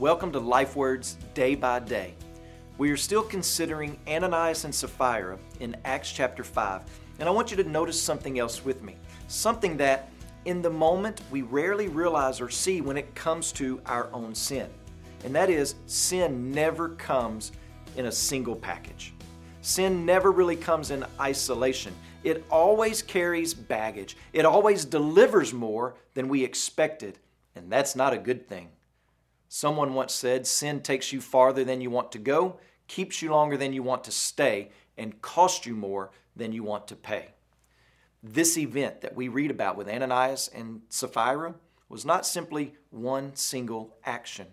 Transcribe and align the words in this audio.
Welcome 0.00 0.32
to 0.32 0.40
Life 0.40 0.74
Words 0.74 1.18
Day 1.34 1.54
by 1.54 1.78
Day. 1.78 2.14
We 2.78 2.90
are 2.90 2.96
still 2.96 3.22
considering 3.22 3.96
Ananias 4.08 4.64
and 4.64 4.74
Sapphira 4.74 5.38
in 5.60 5.76
Acts 5.84 6.10
chapter 6.10 6.42
5, 6.42 6.82
and 7.20 7.28
I 7.28 7.32
want 7.32 7.52
you 7.52 7.56
to 7.58 7.62
notice 7.62 8.02
something 8.02 8.40
else 8.40 8.64
with 8.64 8.82
me. 8.82 8.96
Something 9.28 9.76
that 9.76 10.08
in 10.46 10.62
the 10.62 10.68
moment 10.68 11.20
we 11.30 11.42
rarely 11.42 11.86
realize 11.86 12.40
or 12.40 12.50
see 12.50 12.80
when 12.80 12.96
it 12.96 13.14
comes 13.14 13.52
to 13.52 13.80
our 13.86 14.12
own 14.12 14.34
sin. 14.34 14.68
And 15.24 15.32
that 15.36 15.48
is, 15.48 15.76
sin 15.86 16.50
never 16.50 16.88
comes 16.88 17.52
in 17.96 18.06
a 18.06 18.12
single 18.12 18.56
package. 18.56 19.14
Sin 19.60 20.04
never 20.04 20.32
really 20.32 20.56
comes 20.56 20.90
in 20.90 21.06
isolation. 21.20 21.94
It 22.24 22.44
always 22.50 23.00
carries 23.00 23.54
baggage. 23.54 24.16
It 24.32 24.44
always 24.44 24.84
delivers 24.84 25.52
more 25.54 25.94
than 26.14 26.26
we 26.26 26.42
expected, 26.42 27.20
and 27.54 27.70
that's 27.70 27.94
not 27.94 28.12
a 28.12 28.18
good 28.18 28.48
thing. 28.48 28.70
Someone 29.56 29.94
once 29.94 30.12
said, 30.12 30.48
Sin 30.48 30.80
takes 30.80 31.12
you 31.12 31.20
farther 31.20 31.62
than 31.62 31.80
you 31.80 31.88
want 31.88 32.10
to 32.10 32.18
go, 32.18 32.58
keeps 32.88 33.22
you 33.22 33.30
longer 33.30 33.56
than 33.56 33.72
you 33.72 33.84
want 33.84 34.02
to 34.02 34.10
stay, 34.10 34.72
and 34.98 35.22
costs 35.22 35.64
you 35.64 35.76
more 35.76 36.10
than 36.34 36.50
you 36.50 36.64
want 36.64 36.88
to 36.88 36.96
pay. 36.96 37.28
This 38.20 38.58
event 38.58 39.00
that 39.02 39.14
we 39.14 39.28
read 39.28 39.52
about 39.52 39.76
with 39.76 39.88
Ananias 39.88 40.50
and 40.52 40.80
Sapphira 40.88 41.54
was 41.88 42.04
not 42.04 42.26
simply 42.26 42.74
one 42.90 43.36
single 43.36 43.94
action. 44.04 44.48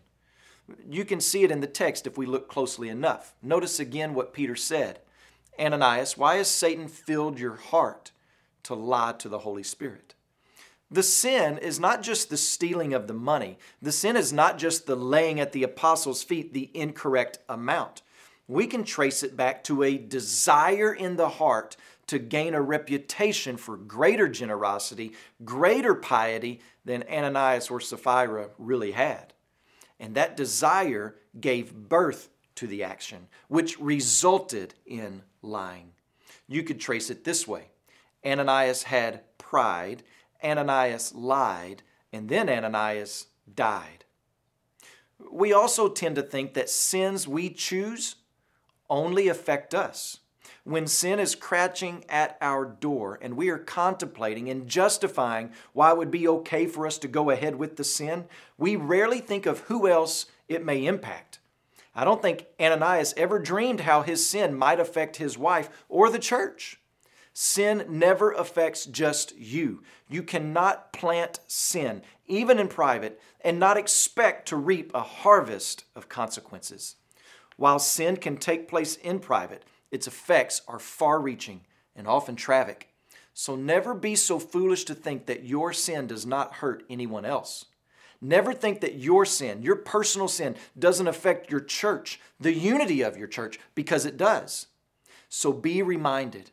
You 0.87 1.03
can 1.03 1.19
see 1.19 1.41
it 1.41 1.49
in 1.49 1.61
the 1.61 1.65
text 1.65 2.05
if 2.05 2.15
we 2.15 2.27
look 2.27 2.47
closely 2.47 2.87
enough. 2.87 3.33
Notice 3.41 3.79
again 3.79 4.13
what 4.13 4.33
Peter 4.35 4.55
said 4.55 4.99
Ananias, 5.57 6.15
why 6.15 6.35
has 6.35 6.47
Satan 6.47 6.87
filled 6.87 7.39
your 7.39 7.55
heart 7.55 8.11
to 8.61 8.75
lie 8.75 9.13
to 9.13 9.29
the 9.29 9.39
Holy 9.39 9.63
Spirit? 9.63 10.13
The 10.91 11.03
sin 11.03 11.57
is 11.57 11.79
not 11.79 12.03
just 12.03 12.29
the 12.29 12.37
stealing 12.37 12.93
of 12.93 13.07
the 13.07 13.13
money. 13.13 13.57
The 13.81 13.93
sin 13.93 14.17
is 14.17 14.33
not 14.33 14.57
just 14.57 14.85
the 14.85 14.95
laying 14.95 15.39
at 15.39 15.53
the 15.53 15.63
apostles' 15.63 16.21
feet 16.21 16.53
the 16.53 16.69
incorrect 16.73 17.39
amount. 17.47 18.01
We 18.47 18.67
can 18.67 18.83
trace 18.83 19.23
it 19.23 19.37
back 19.37 19.63
to 19.65 19.83
a 19.83 19.97
desire 19.97 20.93
in 20.93 21.15
the 21.15 21.29
heart 21.29 21.77
to 22.07 22.19
gain 22.19 22.53
a 22.53 22.61
reputation 22.61 23.55
for 23.55 23.77
greater 23.77 24.27
generosity, 24.27 25.13
greater 25.45 25.95
piety 25.95 26.59
than 26.83 27.05
Ananias 27.09 27.71
or 27.71 27.79
Sapphira 27.79 28.49
really 28.57 28.91
had. 28.91 29.33
And 29.97 30.15
that 30.15 30.35
desire 30.35 31.15
gave 31.39 31.73
birth 31.73 32.27
to 32.55 32.67
the 32.67 32.83
action, 32.83 33.29
which 33.47 33.79
resulted 33.79 34.73
in 34.85 35.21
lying. 35.41 35.93
You 36.49 36.63
could 36.63 36.81
trace 36.81 37.09
it 37.09 37.23
this 37.23 37.47
way 37.47 37.69
Ananias 38.25 38.83
had 38.83 39.21
pride 39.37 40.03
Ananias 40.43 41.13
lied, 41.13 41.83
and 42.11 42.29
then 42.29 42.49
Ananias 42.49 43.27
died. 43.53 44.05
We 45.31 45.53
also 45.53 45.87
tend 45.87 46.15
to 46.15 46.23
think 46.23 46.53
that 46.53 46.69
sins 46.69 47.27
we 47.27 47.49
choose 47.49 48.15
only 48.89 49.27
affect 49.27 49.73
us. 49.73 50.19
When 50.63 50.85
sin 50.85 51.19
is 51.19 51.33
crouching 51.33 52.05
at 52.07 52.37
our 52.39 52.65
door 52.65 53.17
and 53.21 53.35
we 53.35 53.49
are 53.49 53.57
contemplating 53.57 54.49
and 54.49 54.67
justifying 54.67 55.51
why 55.73 55.91
it 55.91 55.97
would 55.97 56.11
be 56.11 56.27
okay 56.27 56.67
for 56.67 56.85
us 56.85 56.99
to 56.99 57.07
go 57.07 57.31
ahead 57.31 57.55
with 57.55 57.77
the 57.77 57.83
sin, 57.83 58.25
we 58.57 58.75
rarely 58.75 59.19
think 59.19 59.45
of 59.45 59.61
who 59.61 59.87
else 59.87 60.27
it 60.47 60.63
may 60.63 60.85
impact. 60.85 61.39
I 61.95 62.03
don't 62.03 62.21
think 62.21 62.45
Ananias 62.59 63.13
ever 63.17 63.39
dreamed 63.39 63.81
how 63.81 64.01
his 64.01 64.25
sin 64.25 64.53
might 64.55 64.79
affect 64.79 65.17
his 65.17 65.37
wife 65.37 65.69
or 65.89 66.09
the 66.09 66.19
church. 66.19 66.79
Sin 67.33 67.85
never 67.87 68.31
affects 68.31 68.85
just 68.85 69.37
you. 69.37 69.83
You 70.09 70.21
cannot 70.21 70.91
plant 70.91 71.39
sin, 71.47 72.01
even 72.27 72.59
in 72.59 72.67
private, 72.67 73.21
and 73.39 73.57
not 73.57 73.77
expect 73.77 74.47
to 74.49 74.57
reap 74.57 74.91
a 74.93 75.01
harvest 75.01 75.85
of 75.95 76.09
consequences. 76.09 76.97
While 77.55 77.79
sin 77.79 78.17
can 78.17 78.37
take 78.37 78.67
place 78.67 78.95
in 78.95 79.19
private, 79.19 79.63
its 79.91 80.07
effects 80.07 80.61
are 80.67 80.79
far 80.79 81.21
reaching 81.21 81.61
and 81.95 82.07
often 82.07 82.35
tragic. 82.35 82.89
So 83.33 83.55
never 83.55 83.93
be 83.93 84.15
so 84.15 84.37
foolish 84.39 84.83
to 84.85 84.95
think 84.95 85.25
that 85.25 85.45
your 85.45 85.71
sin 85.71 86.07
does 86.07 86.25
not 86.25 86.55
hurt 86.55 86.83
anyone 86.89 87.23
else. 87.23 87.65
Never 88.19 88.53
think 88.53 88.81
that 88.81 88.95
your 88.95 89.25
sin, 89.25 89.63
your 89.63 89.77
personal 89.77 90.27
sin, 90.27 90.55
doesn't 90.77 91.07
affect 91.07 91.49
your 91.49 91.61
church, 91.61 92.19
the 92.39 92.53
unity 92.53 93.01
of 93.01 93.17
your 93.17 93.27
church, 93.27 93.59
because 93.73 94.05
it 94.05 94.17
does. 94.17 94.67
So 95.29 95.53
be 95.53 95.81
reminded 95.81 96.51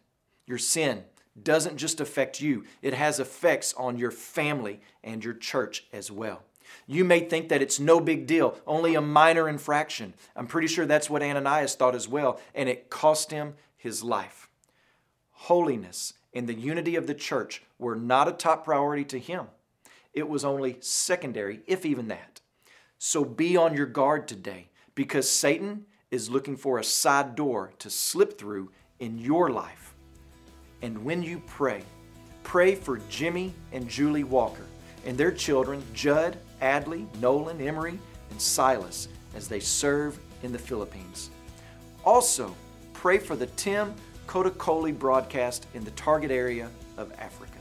your 0.48 0.58
sin 0.58 1.04
doesn't 1.40 1.76
just 1.76 2.00
affect 2.00 2.40
you, 2.40 2.64
it 2.82 2.94
has 2.94 3.20
effects 3.20 3.74
on 3.74 3.98
your 3.98 4.10
family 4.10 4.80
and 5.04 5.24
your 5.24 5.34
church 5.34 5.86
as 5.92 6.10
well. 6.10 6.42
You 6.86 7.04
may 7.04 7.20
think 7.20 7.48
that 7.48 7.62
it's 7.62 7.80
no 7.80 8.00
big 8.00 8.26
deal, 8.26 8.58
only 8.66 8.94
a 8.94 9.00
minor 9.00 9.48
infraction. 9.48 10.14
I'm 10.36 10.46
pretty 10.46 10.66
sure 10.66 10.86
that's 10.86 11.08
what 11.08 11.22
Ananias 11.22 11.74
thought 11.74 11.94
as 11.94 12.08
well, 12.08 12.40
and 12.54 12.68
it 12.68 12.90
cost 12.90 13.30
him 13.30 13.54
his 13.76 14.02
life. 14.02 14.48
Holiness 15.30 16.14
and 16.34 16.48
the 16.48 16.54
unity 16.54 16.96
of 16.96 17.06
the 17.06 17.14
church 17.14 17.62
were 17.78 17.96
not 17.96 18.28
a 18.28 18.32
top 18.32 18.64
priority 18.64 19.04
to 19.04 19.18
him. 19.18 19.46
It 20.12 20.28
was 20.28 20.44
only 20.44 20.78
secondary, 20.80 21.60
if 21.66 21.86
even 21.86 22.08
that. 22.08 22.40
So 22.98 23.24
be 23.24 23.56
on 23.56 23.76
your 23.76 23.86
guard 23.86 24.26
today 24.26 24.68
because 24.94 25.30
Satan 25.30 25.86
is 26.10 26.28
looking 26.28 26.56
for 26.56 26.78
a 26.78 26.84
side 26.84 27.34
door 27.34 27.72
to 27.78 27.88
slip 27.88 28.36
through 28.36 28.72
in 28.98 29.18
your 29.18 29.50
life. 29.50 29.94
And 30.82 31.04
when 31.04 31.22
you 31.22 31.42
pray, 31.46 31.82
pray 32.44 32.74
for 32.74 32.98
Jimmy 33.08 33.52
and 33.72 33.88
Julie 33.88 34.24
Walker 34.24 34.64
and 35.04 35.16
their 35.16 35.32
children, 35.32 35.82
Judd, 35.92 36.36
Adley, 36.62 37.06
Nolan, 37.20 37.60
Emery, 37.60 37.98
and 38.30 38.40
Silas, 38.40 39.08
as 39.34 39.48
they 39.48 39.60
serve 39.60 40.18
in 40.42 40.52
the 40.52 40.58
Philippines. 40.58 41.30
Also, 42.04 42.54
pray 42.92 43.18
for 43.18 43.36
the 43.36 43.46
Tim 43.46 43.94
Kotakoli 44.26 44.96
broadcast 44.96 45.66
in 45.74 45.84
the 45.84 45.90
target 45.92 46.30
area 46.30 46.70
of 46.96 47.12
Africa. 47.18 47.57